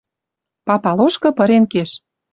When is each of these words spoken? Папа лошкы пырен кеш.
Папа 0.65 0.91
лошкы 0.97 1.29
пырен 1.37 1.63
кеш. 1.71 1.89